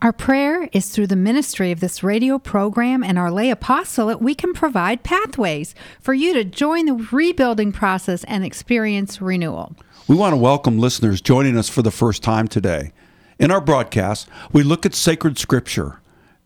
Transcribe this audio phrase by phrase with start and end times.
[0.00, 4.32] Our prayer is through the ministry of this radio program and our lay apostolate, we
[4.32, 9.74] can provide pathways for you to join the rebuilding process and experience renewal.
[10.06, 12.92] We want to welcome listeners joining us for the first time today.
[13.40, 16.00] In our broadcast, we look at sacred scripture,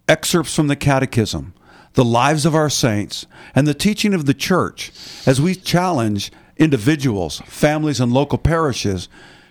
[0.09, 1.53] excerpts from the Catechism,
[1.93, 4.93] the lives of our saints, and the teaching of the church
[5.27, 9.11] as we challenge individuals, families, and local parishes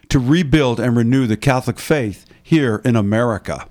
[0.09, 3.67] to rebuild and renew the Catholic faith here in America.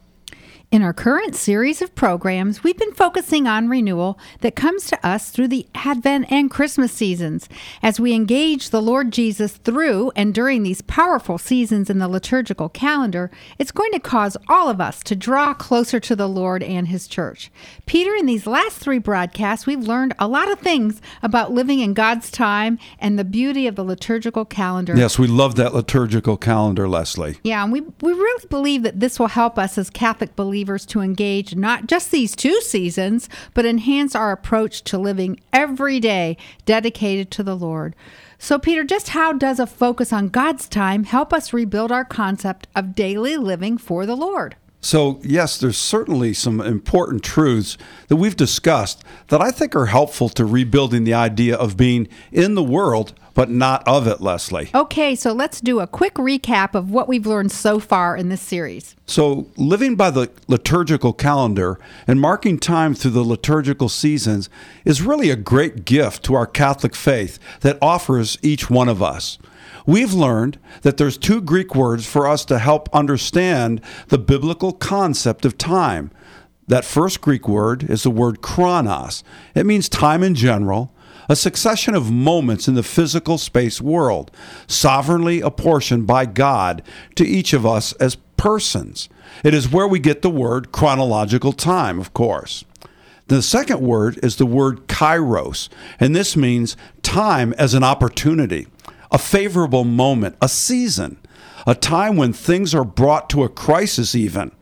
[0.73, 5.31] In our current series of programs, we've been focusing on renewal that comes to us
[5.31, 7.49] through the Advent and Christmas seasons.
[7.83, 12.69] As we engage the Lord Jesus through and during these powerful seasons in the liturgical
[12.69, 16.87] calendar, it's going to cause all of us to draw closer to the Lord and
[16.87, 17.51] His church.
[17.87, 21.95] Peter, in these last three broadcasts, we've learned a lot of things about living in
[21.95, 24.97] God's time and the beauty of the liturgical calendar.
[24.97, 27.39] Yes, we love that liturgical calendar, Leslie.
[27.43, 30.85] Yeah, and we, we really believe that this will help us as Catholic believers believers
[30.85, 36.37] to engage not just these two seasons, but enhance our approach to living every day
[36.67, 37.97] dedicated to the Lord.
[38.39, 42.67] So, Peter, just how does a focus on God's time help us rebuild our concept
[42.77, 44.55] of daily living for the Lord?
[44.81, 47.77] So, yes, there's certainly some important truths
[48.09, 52.55] that we've discussed that I think are helpful to rebuilding the idea of being in
[52.55, 54.71] the world but not of it, Leslie.
[54.75, 58.41] Okay, so let's do a quick recap of what we've learned so far in this
[58.41, 58.97] series.
[59.07, 64.51] So, living by the liturgical calendar and marking time through the liturgical seasons
[64.85, 69.39] is really a great gift to our Catholic faith that offers each one of us.
[69.91, 75.45] We've learned that there's two Greek words for us to help understand the biblical concept
[75.45, 76.13] of time.
[76.69, 79.25] That first Greek word is the word chronos.
[79.53, 80.95] It means time in general,
[81.29, 84.31] a succession of moments in the physical space world,
[84.69, 86.85] sovereignly apportioned by God
[87.17, 89.09] to each of us as persons.
[89.43, 92.65] It is where we get the word chronological time, of course.
[93.27, 95.69] The second word is the word kairos,
[95.99, 98.69] and this means time as an opportunity
[99.11, 101.19] a favorable moment, a season,
[101.67, 104.53] a time when things are brought to a crisis, even.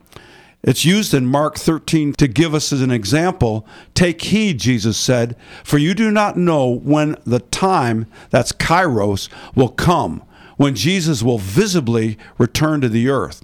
[0.61, 3.65] It's used in Mark 13 to give us as an example.
[3.93, 9.69] Take heed, Jesus said, for you do not know when the time, that's kairos, will
[9.69, 10.21] come,
[10.57, 13.41] when Jesus will visibly return to the earth.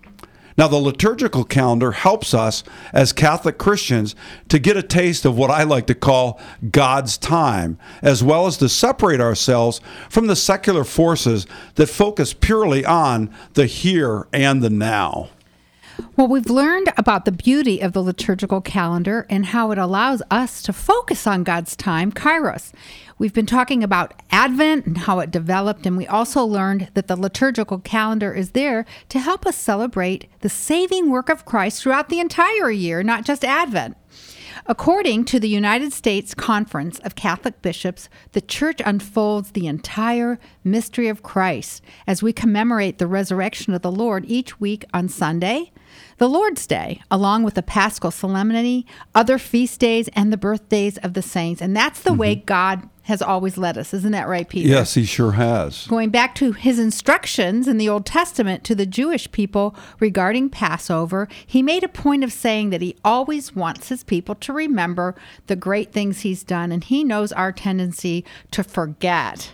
[0.58, 4.16] Now, the liturgical calendar helps us as Catholic Christians
[4.48, 6.40] to get a taste of what I like to call
[6.72, 11.46] God's time, as well as to separate ourselves from the secular forces
[11.76, 15.30] that focus purely on the here and the now.
[16.16, 20.62] Well, we've learned about the beauty of the liturgical calendar and how it allows us
[20.64, 22.72] to focus on God's time, Kairos.
[23.18, 27.16] We've been talking about Advent and how it developed, and we also learned that the
[27.16, 32.20] liturgical calendar is there to help us celebrate the saving work of Christ throughout the
[32.20, 33.96] entire year, not just Advent.
[34.68, 41.08] According to the United States Conference of Catholic Bishops, the Church unfolds the entire mystery
[41.08, 45.72] of Christ as we commemorate the resurrection of the Lord each week on Sunday,
[46.18, 51.14] the Lord's Day, along with the Paschal Solemnity, other feast days, and the birthdays of
[51.14, 51.62] the saints.
[51.62, 52.20] And that's the mm-hmm.
[52.20, 53.94] way God has always led us.
[53.94, 54.68] Isn't that right, Peter?
[54.68, 55.86] Yes, he sure has.
[55.86, 61.28] Going back to his instructions in the Old Testament to the Jewish people regarding Passover,
[61.46, 65.14] he made a point of saying that he always wants his people to remember
[65.46, 69.54] the great things he's done, and he knows our tendency to forget.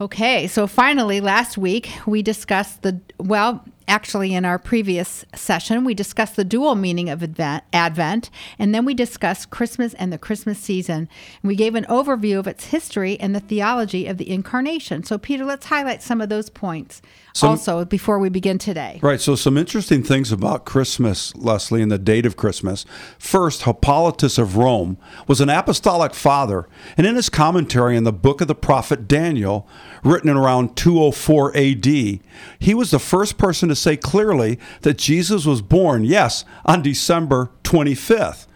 [0.00, 5.94] Okay, so finally, last week we discussed the, well, Actually, in our previous session, we
[5.94, 7.24] discussed the dual meaning of
[7.72, 11.08] Advent, and then we discussed Christmas and the Christmas season.
[11.42, 15.04] And we gave an overview of its history and the theology of the incarnation.
[15.04, 17.00] So, Peter, let's highlight some of those points
[17.32, 18.98] some, also before we begin today.
[19.02, 19.22] Right.
[19.22, 22.84] So, some interesting things about Christmas, Leslie, and the date of Christmas.
[23.18, 26.68] First, Hippolytus of Rome was an apostolic father,
[26.98, 29.66] and in his commentary on the book of the prophet Daniel,
[30.04, 35.46] written in around 204 AD, he was the first person to say clearly that Jesus
[35.46, 38.47] was born, yes, on December 25th.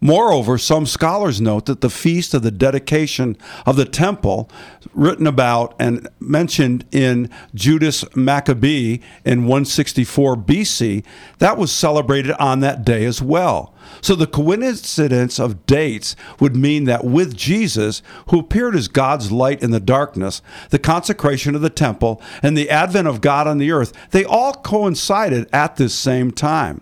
[0.00, 3.36] Moreover, some scholars note that the feast of the dedication
[3.66, 4.50] of the temple,
[4.94, 11.04] written about and mentioned in Judas Maccabee in 164 BC,
[11.38, 13.74] that was celebrated on that day as well.
[14.00, 19.62] So the coincidence of dates would mean that with Jesus, who appeared as God's light
[19.62, 23.70] in the darkness, the consecration of the temple, and the advent of God on the
[23.72, 26.80] earth, they all coincided at this same time.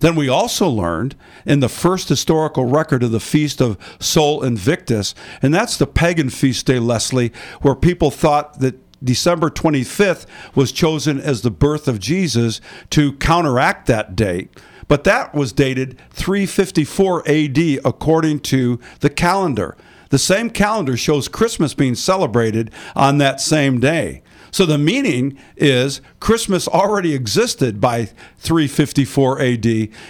[0.00, 5.14] Then we also learned in the first historical record of the feast of Sol Invictus,
[5.42, 11.20] and that's the pagan feast day, Leslie, where people thought that December 25th was chosen
[11.20, 12.60] as the birth of Jesus
[12.90, 14.50] to counteract that date.
[14.88, 19.76] But that was dated 354 AD according to the calendar.
[20.10, 24.22] The same calendar shows Christmas being celebrated on that same day.
[24.50, 28.06] So the meaning is Christmas already existed by
[28.38, 29.66] 354 AD,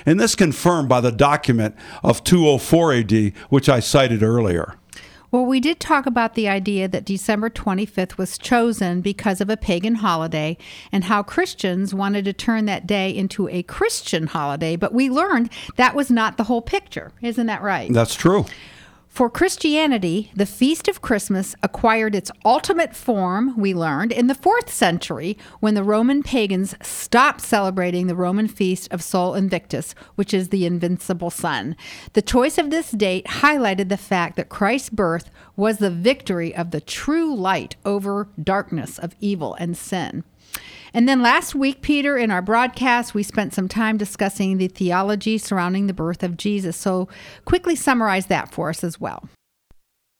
[0.07, 4.75] and this confirmed by the document of 204 AD, which I cited earlier.
[5.31, 9.59] Well, we did talk about the idea that December 25th was chosen because of a
[9.59, 10.57] pagan holiday
[10.91, 15.51] and how Christians wanted to turn that day into a Christian holiday, but we learned
[15.77, 17.13] that was not the whole picture.
[17.21, 17.93] Isn't that right?
[17.93, 18.47] That's true.
[19.19, 24.73] For Christianity, the Feast of Christmas acquired its ultimate form, we learned, in the fourth
[24.73, 30.51] century when the Roman pagans stopped celebrating the Roman feast of Sol Invictus, which is
[30.51, 31.75] the invincible sun.
[32.13, 36.71] The choice of this date highlighted the fact that Christ's birth was the victory of
[36.71, 40.23] the true light over darkness of evil and sin.
[40.95, 45.39] And then last week, Peter, in our broadcast, we spent some time discussing the theology
[45.39, 46.77] surrounding the birth of Jesus.
[46.77, 47.09] So
[47.45, 49.29] quickly summarize that for us as well.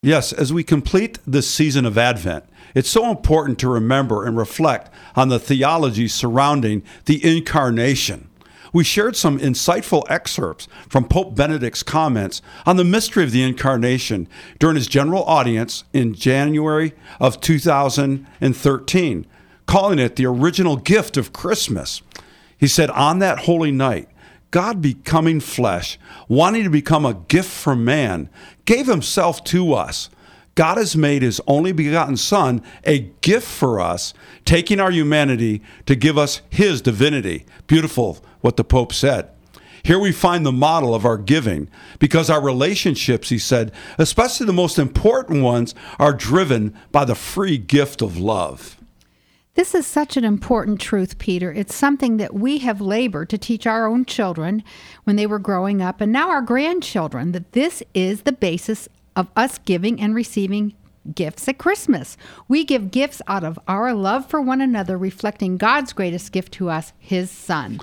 [0.03, 2.45] Yes, as we complete this season of Advent,
[2.75, 8.29] it's so important to remember and reflect on the theology surrounding the incarnation.
[8.73, 14.29] We shared some insightful excerpts from Pope Benedict's comments on the mystery of the incarnation
[14.61, 19.27] during his general audience in January of 2013
[19.69, 22.03] calling it the original gift of Christmas.
[22.57, 24.09] He said, On that holy night,
[24.51, 28.31] God becoming flesh, wanting to become a gift for man,
[28.65, 30.09] gave himself to us.
[30.55, 35.95] God has made his only begotten Son a gift for us, taking our humanity to
[35.95, 37.45] give us his divinity.
[37.67, 39.29] Beautiful what the Pope said.
[39.85, 41.69] Here we find the model of our giving
[41.99, 47.59] because our relationships, he said, especially the most important ones, are driven by the free
[47.59, 48.78] gift of love.
[49.59, 51.53] This is such an important truth, Peter.
[51.53, 54.63] It's something that we have labored to teach our own children
[55.03, 59.27] when they were growing up, and now our grandchildren, that this is the basis of
[59.35, 60.75] us giving and receiving
[61.13, 62.17] gifts at Christmas.
[62.47, 66.71] We give gifts out of our love for one another, reflecting God's greatest gift to
[66.71, 67.81] us, His Son.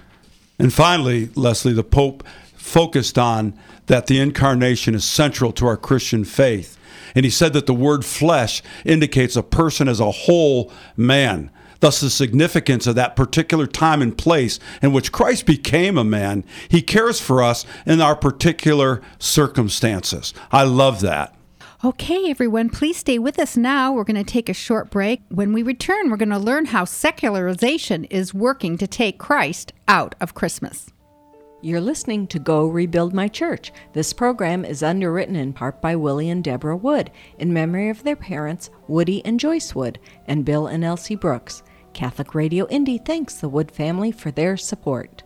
[0.58, 2.24] And finally, Leslie, the Pope
[2.56, 3.54] focused on
[3.88, 6.78] that the incarnation is central to our Christian faith.
[7.16, 11.52] And he said that the word flesh indicates a person as a whole man.
[11.86, 16.44] Thus, the significance of that particular time and place in which Christ became a man,
[16.68, 20.34] he cares for us in our particular circumstances.
[20.52, 21.36] I love that.
[21.84, 23.94] Okay, everyone, please stay with us now.
[23.94, 25.22] We're going to take a short break.
[25.30, 30.16] When we return, we're going to learn how secularization is working to take Christ out
[30.20, 30.90] of Christmas.
[31.62, 33.72] You're listening to Go Rebuild My Church.
[33.94, 38.16] This program is underwritten in part by Willie and Deborah Wood in memory of their
[38.16, 41.62] parents, Woody and Joyce Wood, and Bill and Elsie Brooks.
[41.96, 45.24] Catholic Radio Indy thanks the Wood family for their support.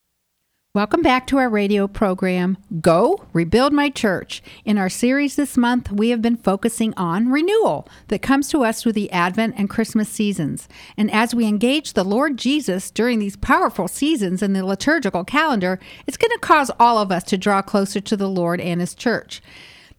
[0.74, 4.42] Welcome back to our radio program, Go Rebuild My Church.
[4.64, 8.82] In our series this month, we have been focusing on renewal that comes to us
[8.82, 10.68] through the Advent and Christmas seasons.
[10.96, 15.78] And as we engage the Lord Jesus during these powerful seasons in the liturgical calendar,
[16.08, 18.96] it's going to cause all of us to draw closer to the Lord and His
[18.96, 19.40] church.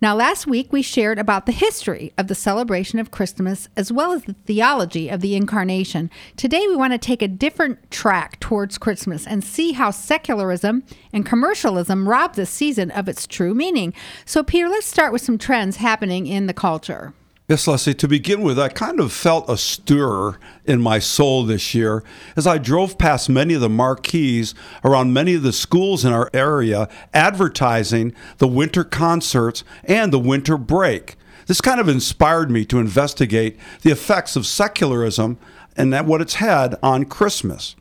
[0.02, 4.12] Now, last week we shared about the history of the celebration of Christmas as well
[4.12, 6.12] as the theology of the Incarnation.
[6.36, 10.84] Today we want to take a different track towards Christmas and see how secularism
[11.14, 13.94] and commercialism rob this season of its true meaning.
[14.26, 17.14] So, Peter, let's start with some trends happening in the culture.
[17.48, 21.76] Yes, Leslie, to begin with, I kind of felt a stir in my soul this
[21.76, 22.04] year
[22.36, 26.28] as I drove past many of the marquees around many of the schools in our
[26.34, 31.18] area advertising the winter concerts and the winter break.
[31.46, 35.38] This kind of inspired me to investigate the effects of secularism
[35.78, 37.76] and what it's had on Christmas.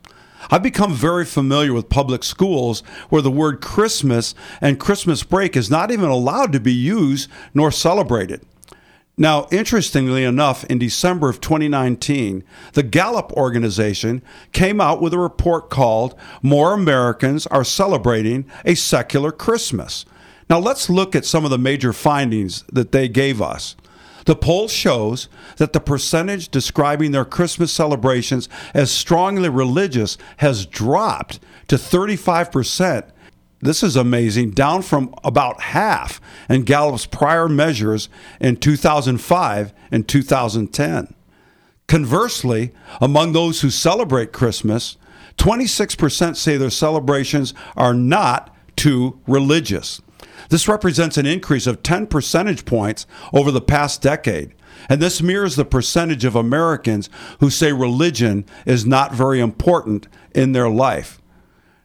[0.51, 5.71] I've become very familiar with public schools where the word Christmas and Christmas break is
[5.71, 8.45] not even allowed to be used nor celebrated.
[9.17, 12.43] Now, interestingly enough, in December of 2019,
[12.73, 19.31] the Gallup organization came out with a report called More Americans Are Celebrating a Secular
[19.31, 20.05] Christmas.
[20.49, 23.77] Now, let's look at some of the major findings that they gave us.
[24.25, 31.39] The poll shows that the percentage describing their Christmas celebrations as strongly religious has dropped
[31.67, 33.09] to 35%
[33.61, 38.09] this is amazing, down from about half in Gallup's prior measures
[38.39, 41.13] in 2005 and 2010.
[41.87, 44.97] Conversely, among those who celebrate Christmas,
[45.37, 50.01] 26% say their celebrations are not too religious.
[50.49, 54.53] This represents an increase of 10 percentage points over the past decade.
[54.89, 57.09] And this mirrors the percentage of Americans
[57.39, 61.21] who say religion is not very important in their life.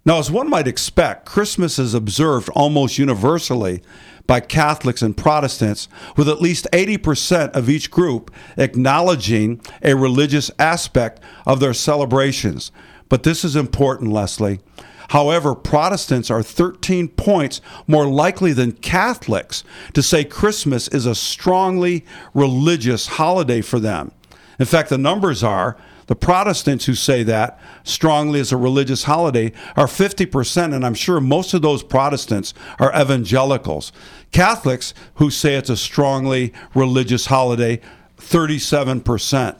[0.04, 3.82] Now, as one might expect, Christmas is observed almost universally
[4.26, 11.20] by Catholics and Protestants, with at least 80% of each group acknowledging a religious aspect
[11.46, 12.72] of their celebrations.
[13.10, 14.60] But this is important, Leslie.
[15.08, 22.06] However, Protestants are 13 points more likely than Catholics to say Christmas is a strongly
[22.32, 24.12] religious holiday for them.
[24.60, 25.76] In fact, the numbers are
[26.10, 31.20] the Protestants who say that strongly as a religious holiday are 50%, and I'm sure
[31.20, 33.92] most of those Protestants are evangelicals.
[34.32, 37.80] Catholics who say it's a strongly religious holiday,
[38.18, 39.54] 37%.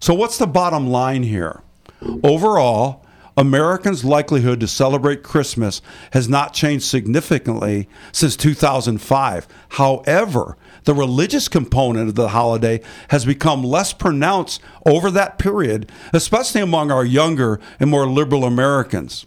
[0.00, 1.60] So, what's the bottom line here?
[2.24, 3.04] Overall,
[3.36, 5.82] Americans' likelihood to celebrate Christmas
[6.14, 9.46] has not changed significantly since 2005.
[9.68, 16.60] However, the religious component of the holiday has become less pronounced over that period, especially
[16.60, 19.26] among our younger and more liberal Americans.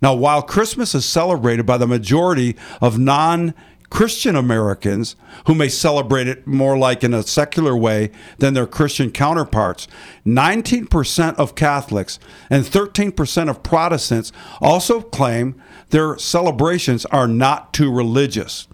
[0.00, 3.54] Now, while Christmas is celebrated by the majority of non
[3.94, 5.14] Christian Americans
[5.46, 9.86] who may celebrate it more like in a secular way than their Christian counterparts.
[10.26, 12.18] 19% of Catholics
[12.50, 15.54] and 13% of Protestants also claim
[15.90, 18.66] their celebrations are not too religious.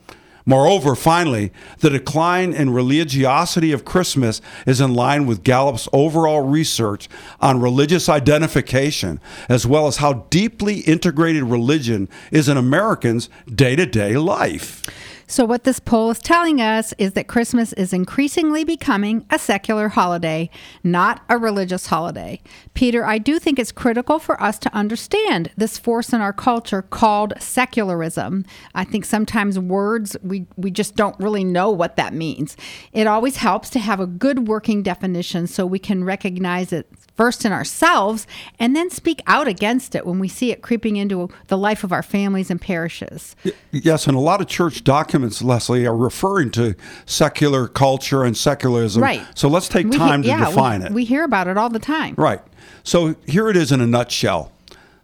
[0.51, 7.09] Moreover, finally, the decline in religiosity of Christmas is in line with Gallup's overall research
[7.41, 13.87] on religious identification, as well as how deeply integrated religion is in Americans' day to
[13.87, 14.83] day life.
[15.31, 19.87] So, what this poll is telling us is that Christmas is increasingly becoming a secular
[19.87, 20.51] holiday,
[20.83, 22.43] not a religious holiday.
[22.75, 26.83] Peter, I do think it's critical for us to understand this force in our culture
[26.83, 28.45] called secularism.
[28.75, 32.57] I think sometimes words, we, we just don't really know what that means.
[32.93, 36.89] It always helps to have a good working definition so we can recognize it
[37.21, 38.27] first in ourselves
[38.59, 41.93] and then speak out against it when we see it creeping into the life of
[41.93, 43.37] our families and parishes.
[43.71, 46.75] Yes, and a lot of church documents, Leslie, are referring to
[47.07, 49.03] secular culture and secularism.
[49.03, 49.25] Right.
[49.35, 50.93] So let's take time to yeah, define we, it.
[50.93, 52.15] We hear about it all the time.
[52.17, 52.41] Right.
[52.83, 54.53] So here it is in a nutshell.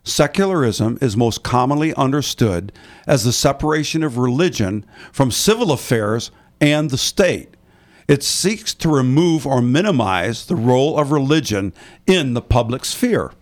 [0.05, 2.73] Secularism is most commonly understood
[3.07, 6.31] as the separation of religion from civil affairs
[6.61, 7.57] and the state.
[8.09, 11.73] It seeks to remove or minimize the role of religion
[12.07, 13.33] in the public sphere.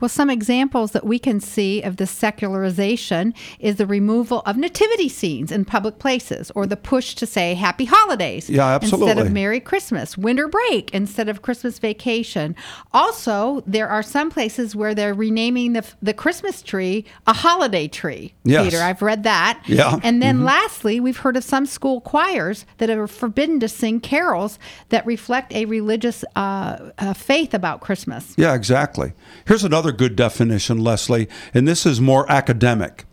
[0.00, 5.08] Well, some examples that we can see of the secularization is the removal of nativity
[5.08, 9.60] scenes in public places or the push to say happy holidays Yeah, instead of Merry
[9.60, 12.56] Christmas, winter break instead of Christmas vacation.
[12.92, 18.34] Also, there are some places where they're renaming the, the Christmas tree a holiday tree.
[18.44, 18.64] Yes.
[18.64, 19.62] Peter, I've read that.
[19.66, 19.84] Yeah.
[19.84, 20.00] Mm-hmm.
[20.02, 24.58] And then lastly, we've heard of some school choirs that are forbidden to sing carols
[24.88, 28.34] that reflect a religious uh, uh, faith about Christmas.
[28.36, 29.12] Yeah, exactly.
[29.46, 33.04] Here's another good definition, Leslie, and this is more academic.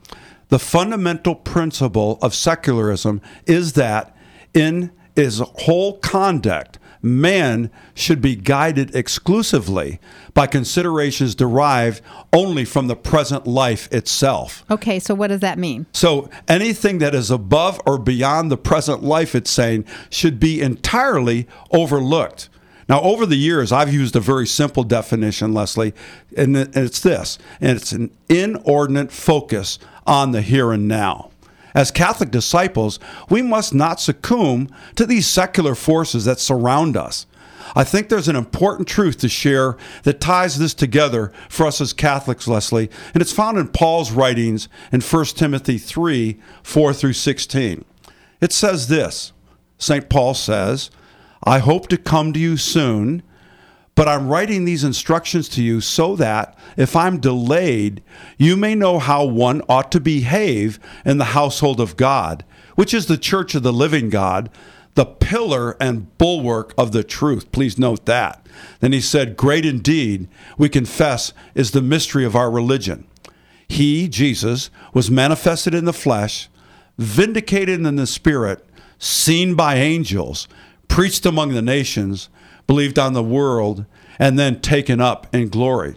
[0.51, 4.15] the fundamental principle of secularism is that
[4.53, 9.99] in his whole conduct, man should be guided exclusively
[10.33, 12.01] by considerations derived
[12.33, 14.65] only from the present life itself.
[14.69, 15.85] Okay, so what does that mean?
[15.93, 21.47] So anything that is above or beyond the present life, it's saying, should be entirely
[21.71, 22.49] overlooked.
[22.89, 25.93] Now, over the years, I've used a very simple definition, Leslie,
[26.35, 31.31] and it's this and it's an inordinate focus on the here and now.
[31.73, 37.25] As Catholic disciples, we must not succumb to these secular forces that surround us.
[37.75, 41.93] I think there's an important truth to share that ties this together for us as
[41.93, 47.85] Catholics, Leslie, and it's found in Paul's writings in 1 Timothy 3 4 through 16.
[48.41, 49.31] It says this
[49.77, 50.09] St.
[50.09, 50.91] Paul says,
[51.43, 53.23] I hope to come to you soon,
[53.95, 58.03] but I'm writing these instructions to you so that if I'm delayed,
[58.37, 62.45] you may know how one ought to behave in the household of God,
[62.75, 64.49] which is the church of the living God,
[64.95, 67.51] the pillar and bulwark of the truth.
[67.51, 68.45] Please note that.
[68.79, 73.07] Then he said, Great indeed, we confess, is the mystery of our religion.
[73.67, 76.49] He, Jesus, was manifested in the flesh,
[76.97, 78.65] vindicated in the spirit,
[78.99, 80.47] seen by angels
[80.91, 82.27] preached among the nations,
[82.67, 83.85] believed on the world,
[84.19, 85.95] and then taken up in glory.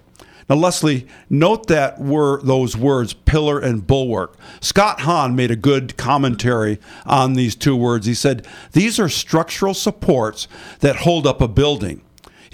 [0.48, 4.36] Now, Leslie, note that were those words pillar and bulwark.
[4.60, 8.06] Scott Hahn made a good commentary on these two words.
[8.06, 10.46] He said, These are structural supports
[10.78, 12.00] that hold up a building.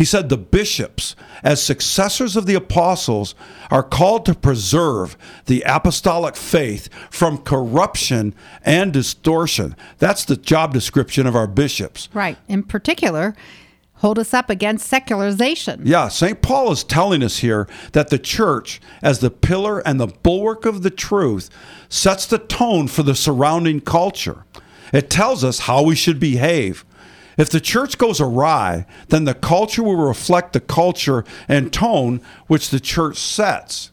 [0.01, 3.35] He said the bishops, as successors of the apostles,
[3.71, 5.15] are called to preserve
[5.45, 9.77] the apostolic faith from corruption and distortion.
[9.99, 12.09] That's the job description of our bishops.
[12.15, 12.39] Right.
[12.49, 13.35] In particular,
[13.97, 15.83] hold us up against secularization.
[15.85, 16.41] Yeah, St.
[16.41, 20.81] Paul is telling us here that the church, as the pillar and the bulwark of
[20.81, 21.51] the truth,
[21.91, 24.47] sets the tone for the surrounding culture.
[24.95, 26.87] It tells us how we should behave
[27.41, 32.71] if the church goes awry, then the culture will reflect the culture and tone which
[32.71, 33.91] the church sets.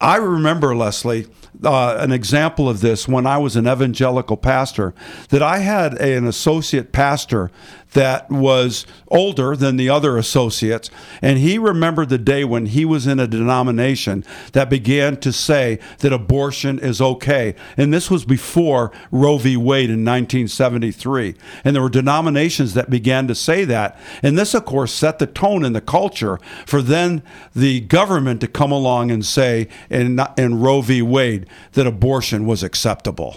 [0.00, 1.26] I remember, Leslie,
[1.62, 4.94] uh, an example of this when I was an evangelical pastor,
[5.28, 7.50] that I had a, an associate pastor
[7.92, 10.90] that was older than the other associates.
[11.20, 15.78] And he remembered the day when he was in a denomination that began to say
[15.98, 17.54] that abortion is okay.
[17.76, 19.56] And this was before Roe v.
[19.56, 21.34] Wade in 1973.
[21.64, 23.98] And there were denominations that began to say that.
[24.22, 27.22] And this, of course, set the tone in the culture for then
[27.54, 31.02] the government to come along and say in, in Roe v.
[31.02, 33.36] Wade that abortion was acceptable.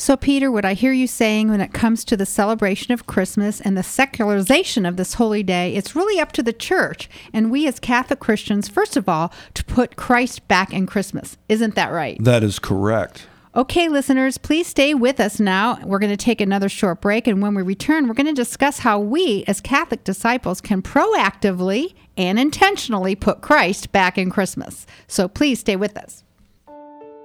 [0.00, 3.60] So, Peter, what I hear you saying when it comes to the celebration of Christmas
[3.60, 7.66] and the secularization of this holy day, it's really up to the church and we
[7.66, 11.36] as Catholic Christians, first of all, to put Christ back in Christmas.
[11.50, 12.16] Isn't that right?
[12.24, 13.26] That is correct.
[13.54, 15.78] Okay, listeners, please stay with us now.
[15.84, 18.78] We're going to take another short break, and when we return, we're going to discuss
[18.78, 24.86] how we, as Catholic disciples, can proactively and intentionally put Christ back in Christmas.
[25.08, 26.24] So please stay with us.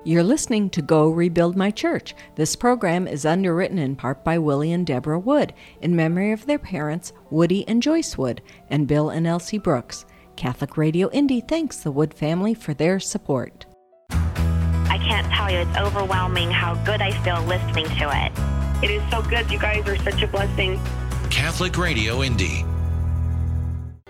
[0.07, 2.13] You're listening to Go Rebuild My Church.
[2.35, 6.59] This program is underwritten in part by Willie and Deborah Wood in memory of their
[6.59, 10.05] parents, Woody and Joyce Wood, and Bill and Elsie Brooks.
[10.35, 13.65] Catholic Radio Indy thanks the Wood family for their support.
[14.11, 18.83] I can't tell you, it's overwhelming how good I feel listening to it.
[18.83, 19.49] It is so good.
[19.49, 20.79] You guys are such a blessing.
[21.31, 22.63] Catholic Radio Indy.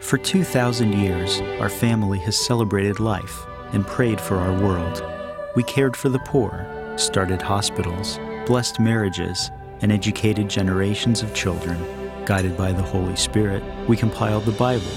[0.01, 5.14] For 2,000 years, our family has celebrated life and prayed for our world.
[5.55, 11.77] We cared for the poor, started hospitals, blessed marriages, and educated generations of children.
[12.25, 14.91] Guided by the Holy Spirit, we compiled the Bible.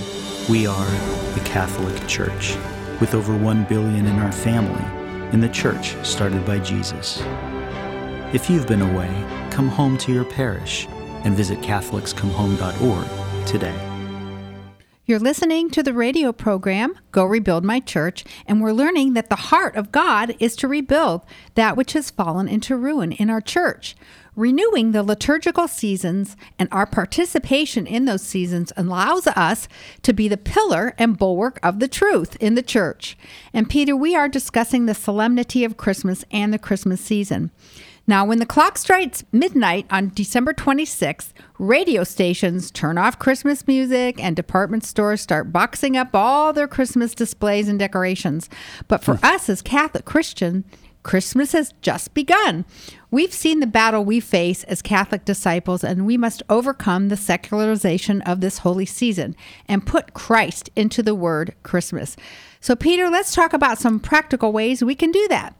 [0.50, 0.90] We are
[1.34, 2.56] the Catholic Church,
[3.00, 4.84] with over 1 billion in our family,
[5.32, 7.22] in the church started by Jesus.
[8.32, 9.10] If you've been away,
[9.52, 10.88] come home to your parish
[11.24, 13.97] and visit CatholicsComeHome.org today.
[15.08, 19.36] You're listening to the radio program, Go Rebuild My Church, and we're learning that the
[19.36, 21.22] heart of God is to rebuild
[21.54, 23.96] that which has fallen into ruin in our church.
[24.36, 29.66] Renewing the liturgical seasons and our participation in those seasons allows us
[30.02, 33.16] to be the pillar and bulwark of the truth in the church.
[33.54, 37.50] And Peter, we are discussing the solemnity of Christmas and the Christmas season.
[38.08, 44.18] Now, when the clock strikes midnight on December 26th, radio stations turn off Christmas music
[44.18, 48.48] and department stores start boxing up all their Christmas displays and decorations.
[48.88, 50.64] But for us as Catholic Christian,
[51.02, 52.64] Christmas has just begun.
[53.10, 58.22] We've seen the battle we face as Catholic disciples, and we must overcome the secularization
[58.22, 62.16] of this holy season and put Christ into the word Christmas.
[62.58, 65.54] So, Peter, let's talk about some practical ways we can do that.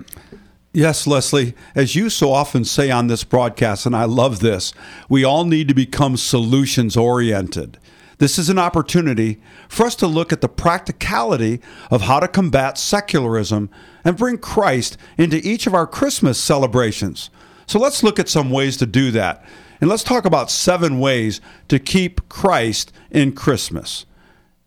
[0.72, 4.74] Yes, Leslie, as you so often say on this broadcast, and I love this,
[5.09, 7.78] we all need to become solutions oriented.
[8.18, 12.76] This is an opportunity for us to look at the practicality of how to combat
[12.76, 13.70] secularism
[14.04, 17.31] and bring Christ into each of our Christmas celebrations.
[17.66, 19.44] So let's look at some ways to do that.
[19.81, 24.04] And let's talk about seven ways to keep Christ in Christmas.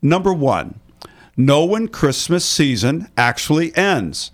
[0.01, 0.79] Number one,
[1.37, 4.31] know when Christmas season actually ends.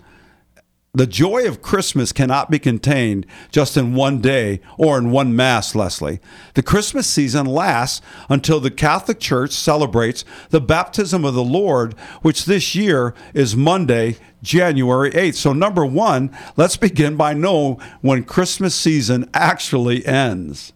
[0.97, 5.75] The joy of Christmas cannot be contained just in one day or in one Mass,
[5.75, 6.19] Leslie.
[6.55, 12.45] The Christmas season lasts until the Catholic Church celebrates the baptism of the Lord, which
[12.45, 15.35] this year is Monday, January 8th.
[15.35, 20.73] So, number one, let's begin by knowing when Christmas season actually ends.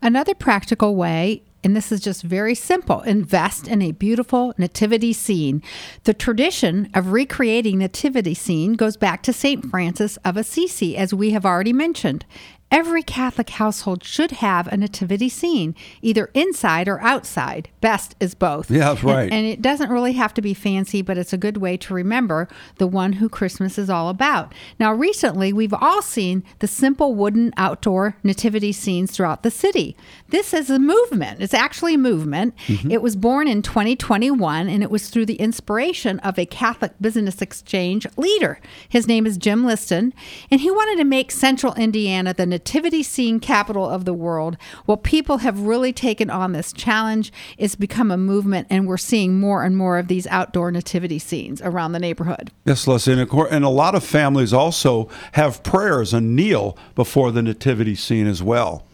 [0.00, 5.62] Another practical way and this is just very simple invest in a beautiful nativity scene.
[6.04, 9.64] The tradition of recreating nativity scene goes back to St.
[9.66, 12.24] Francis of Assisi, as we have already mentioned.
[12.72, 17.68] Every Catholic household should have a nativity scene, either inside or outside.
[17.82, 18.70] Best is both.
[18.70, 19.24] Yeah, that's right.
[19.24, 21.92] And, and, it doesn't really have to be fancy, but it's a good way to
[21.92, 24.54] remember the one who Christmas is all about.
[24.80, 29.94] Now, recently, we've all seen the simple wooden outdoor nativity scenes throughout the city.
[30.30, 31.42] This is a movement.
[31.42, 32.56] It's actually a movement.
[32.68, 32.90] Mm-hmm.
[32.90, 37.42] It was born in 2021, and it was through the inspiration of a Catholic Business
[37.42, 38.60] Exchange leader.
[38.88, 40.14] His name is Jim Liston,
[40.50, 44.56] and he wanted to make central Indiana the nativity scene capital of the world.
[44.86, 47.32] Well, people have really taken on this challenge.
[47.58, 51.60] It's become a movement, and we're seeing more and more of these outdoor nativity scenes
[51.60, 52.52] around the neighborhood.
[52.64, 53.14] Yes, Leslie.
[53.50, 58.44] And a lot of families also have prayers and kneel before the nativity scene as
[58.44, 58.86] well.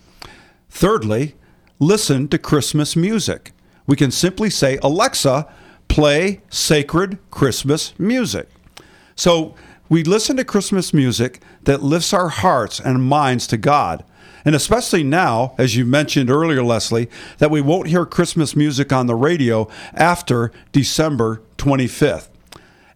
[0.71, 1.35] Thirdly,
[1.79, 3.53] listen to Christmas music.
[3.87, 5.47] We can simply say, Alexa,
[5.89, 8.49] play sacred Christmas music.
[9.15, 9.55] So
[9.89, 14.05] we listen to Christmas music that lifts our hearts and minds to God.
[14.45, 19.07] And especially now, as you mentioned earlier, Leslie, that we won't hear Christmas music on
[19.07, 22.29] the radio after December 25th.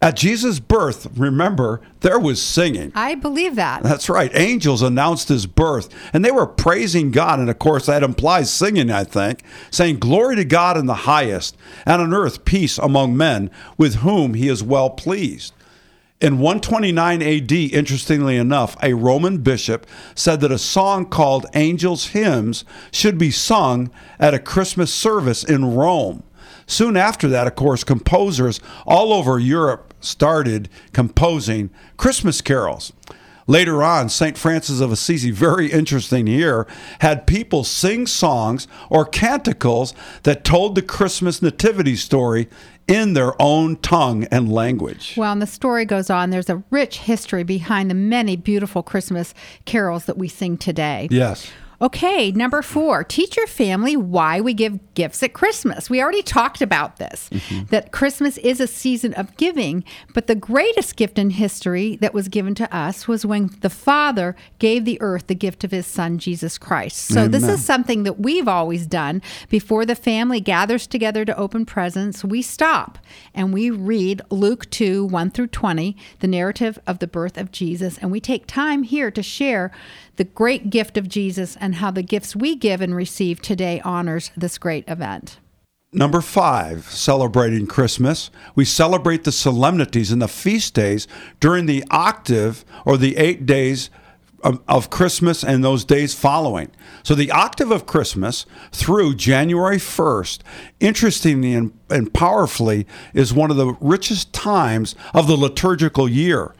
[0.01, 2.91] At Jesus' birth, remember, there was singing.
[2.95, 3.85] I believe that.
[3.85, 4.33] That's right.
[4.35, 7.39] Angels announced his birth, and they were praising God.
[7.39, 11.57] And of course, that implies singing, I think, saying, Glory to God in the highest,
[11.87, 15.55] and on earth peace among men with whom he is well pleased.
[16.23, 22.65] In 129 AD, interestingly enough, a Roman bishop said that a song called Angels' Hymns
[22.93, 26.23] should be sung at a Christmas service in Rome.
[26.65, 32.93] Soon after that, of course, composers all over Europe started composing Christmas carols.
[33.49, 34.39] Later on, St.
[34.39, 36.69] Francis of Assisi, very interesting here,
[37.01, 42.49] had people sing songs or canticles that told the Christmas nativity story
[42.88, 45.14] in their own tongue and language.
[45.16, 46.31] Well, and the story goes on.
[46.31, 51.09] There's a rich history behind the many beautiful Christmas carols that we sing today.
[51.11, 51.51] Yes.
[51.83, 55.90] Okay, number four, teach your family why we give gifts at Christmas.
[55.90, 57.64] We already talked about this, mm-hmm.
[57.71, 59.83] that Christmas is a season of giving,
[60.14, 64.37] but the greatest gift in history that was given to us was when the Father
[64.61, 66.99] gave the earth the gift of his Son, Jesus Christ.
[66.99, 67.33] So, Amen.
[67.33, 69.21] this is something that we've always done.
[69.49, 72.99] Before the family gathers together to open presents, we stop
[73.35, 77.99] and we read Luke 2 1 through 20, the narrative of the birth of Jesus,
[77.99, 79.73] and we take time here to share
[80.16, 84.31] the great gift of Jesus and how the gifts we give and receive today honors
[84.37, 85.38] this great event.
[85.94, 88.31] Number five, celebrating Christmas.
[88.55, 91.07] We celebrate the solemnities and the feast days
[91.38, 93.90] during the octave or the eight days
[94.42, 96.70] of, Christmas and those days following.
[97.03, 100.40] So the octave of Christmas through January 1st,
[100.81, 106.55] interestingly and, and powerfully, is one of the richest times of the liturgical year.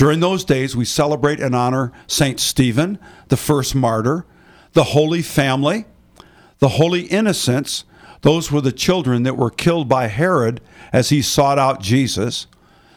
[0.00, 2.40] During those days, we celebrate and honor St.
[2.40, 4.24] Stephen, the first martyr,
[4.72, 5.84] the Holy Family,
[6.58, 7.84] the Holy Innocents.
[8.22, 12.46] Those were the children that were killed by Herod as he sought out Jesus.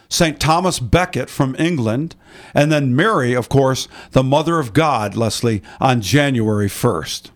[0.08, 0.40] St.
[0.40, 2.16] Thomas Becket from England,
[2.54, 7.32] and then Mary, of course, the Mother of God, Leslie, on January 1st.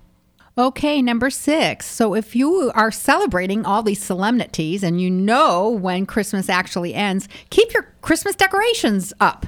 [0.57, 1.85] Okay, number six.
[1.85, 7.29] So, if you are celebrating all these solemnities and you know when Christmas actually ends,
[7.51, 9.45] keep your Christmas decorations up.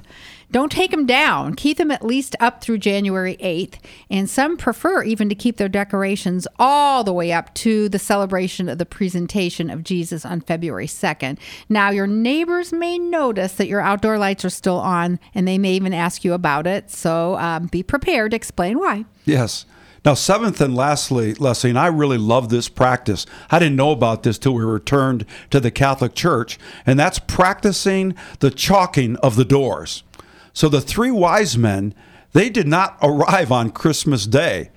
[0.52, 1.56] Don't take them down.
[1.56, 3.76] Keep them at least up through January 8th.
[4.10, 8.68] And some prefer even to keep their decorations all the way up to the celebration
[8.68, 11.38] of the presentation of Jesus on February 2nd.
[11.70, 15.74] Now, your neighbors may notice that your outdoor lights are still on and they may
[15.74, 16.90] even ask you about it.
[16.90, 19.06] So um, be prepared to explain why.
[19.26, 19.66] Yes.
[20.06, 23.26] Now, seventh and lastly, Leslie, and I really love this practice.
[23.52, 28.16] I didn't know about this till we returned to the Catholic Church, and that's practicing
[28.40, 30.04] the chalking of the doors.
[30.54, 31.94] So the three wise men,
[32.34, 34.72] they did not arrive on Christmas Day.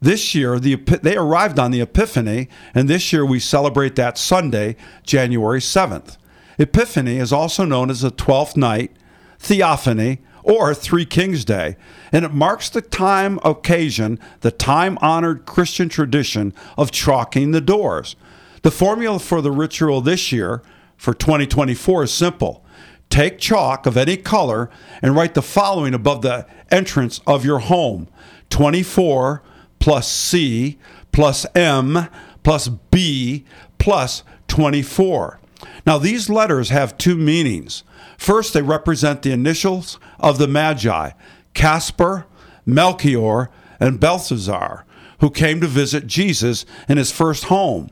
[0.00, 4.76] This year, the, they arrived on the Epiphany, and this year we celebrate that Sunday,
[5.04, 6.18] January 7th.
[6.58, 8.92] Epiphany is also known as the Twelfth Night,
[9.38, 11.76] Theophany, or Three Kings Day,
[12.12, 18.14] and it marks the time occasion, the time honored Christian tradition of chalking the doors.
[18.62, 20.62] The formula for the ritual this year,
[20.96, 22.64] for 2024, is simple
[23.10, 24.70] take chalk of any color
[25.02, 28.08] and write the following above the entrance of your home
[28.50, 29.42] 24
[29.78, 30.78] plus C
[31.12, 32.08] plus M
[32.44, 33.44] plus B
[33.78, 35.40] plus 24.
[35.86, 37.84] Now, these letters have two meanings.
[38.18, 41.10] First, they represent the initials of the Magi
[41.54, 42.26] Caspar,
[42.64, 44.84] Melchior, and Balthazar,
[45.20, 47.90] who came to visit Jesus in his first home.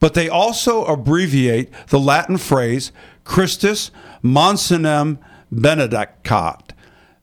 [0.00, 2.92] But they also abbreviate the Latin phrase
[3.24, 3.90] Christus
[4.22, 5.18] mansionem
[5.52, 6.70] Benedicat.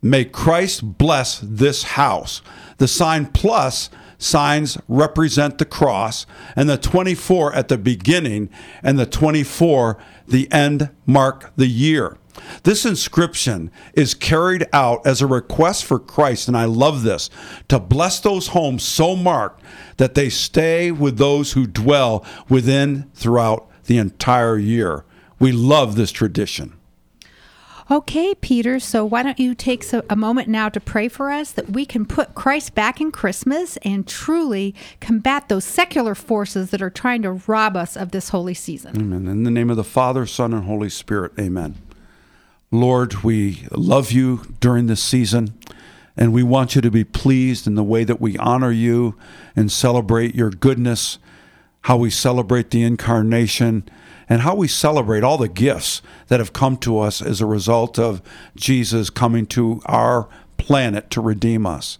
[0.01, 2.41] May Christ bless this house.
[2.77, 3.89] The sign plus
[4.21, 8.49] signs represent the cross, and the 24 at the beginning
[8.83, 12.17] and the 24 the end mark the year.
[12.63, 17.29] This inscription is carried out as a request for Christ, and I love this
[17.67, 19.63] to bless those homes so marked
[19.97, 25.03] that they stay with those who dwell within throughout the entire year.
[25.39, 26.73] We love this tradition.
[27.91, 31.71] Okay, Peter, so why don't you take a moment now to pray for us that
[31.71, 36.89] we can put Christ back in Christmas and truly combat those secular forces that are
[36.89, 38.95] trying to rob us of this holy season?
[38.95, 39.27] Amen.
[39.27, 41.75] In the name of the Father, Son, and Holy Spirit, amen.
[42.71, 45.53] Lord, we love you during this season,
[46.15, 49.17] and we want you to be pleased in the way that we honor you
[49.53, 51.19] and celebrate your goodness,
[51.81, 53.83] how we celebrate the incarnation
[54.31, 57.99] and how we celebrate all the gifts that have come to us as a result
[57.99, 58.21] of
[58.55, 61.97] Jesus coming to our planet to redeem us.